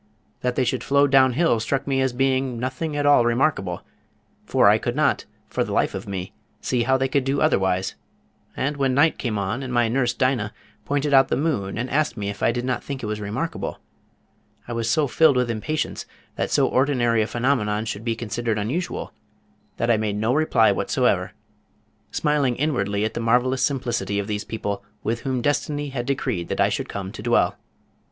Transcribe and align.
That 0.39 0.55
they 0.55 0.63
should 0.63 0.83
flow 0.83 1.05
down 1.05 1.33
hill 1.33 1.59
struck 1.59 1.85
me 1.85 2.01
as 2.01 2.11
being 2.11 2.59
nothing 2.59 2.97
at 2.97 3.05
all 3.05 3.23
remarkable, 3.23 3.83
for 4.47 4.67
I 4.67 4.79
could 4.79 4.95
not 4.95 5.25
for 5.47 5.63
the 5.63 5.73
life 5.73 5.93
of 5.93 6.07
me 6.07 6.33
see 6.59 6.81
how 6.81 6.97
they 6.97 7.07
could 7.07 7.23
do 7.23 7.39
otherwise, 7.39 7.93
and 8.57 8.77
when 8.77 8.95
night 8.95 9.19
came 9.19 9.37
on 9.37 9.61
and 9.61 9.71
my 9.71 9.87
nurse, 9.89 10.15
Dinah, 10.15 10.55
pointed 10.85 11.13
out 11.13 11.27
the 11.27 11.37
moon 11.37 11.77
and 11.77 11.87
asked 11.91 12.17
me 12.17 12.29
if 12.31 12.41
I 12.41 12.51
did 12.51 12.65
not 12.65 12.83
think 12.83 13.03
it 13.03 13.05
was 13.05 13.21
remarkable, 13.21 13.79
I 14.67 14.73
was 14.73 14.89
so 14.89 15.05
filled 15.05 15.35
with 15.37 15.51
impatience 15.51 16.07
that 16.35 16.49
so 16.49 16.67
ordinary 16.67 17.21
a 17.21 17.27
phenomenon 17.27 17.85
should 17.85 18.03
be 18.03 18.15
considered 18.15 18.57
unusual 18.57 19.13
that 19.77 19.91
I 19.91 19.97
made 19.97 20.15
no 20.15 20.33
reply 20.33 20.71
whatsoever, 20.71 21.33
smiling 22.09 22.55
inwardly 22.55 23.05
at 23.05 23.13
the 23.13 23.19
marvelous 23.19 23.61
simplicity 23.61 24.17
of 24.17 24.25
these 24.25 24.45
people 24.45 24.83
with 25.03 25.19
whom 25.19 25.43
destiny 25.43 25.89
had 25.89 26.07
decreed 26.07 26.47
that 26.47 26.59
I 26.59 26.69
should 26.69 26.89
come 26.89 27.11
to 27.11 27.21
dwell. 27.21 27.55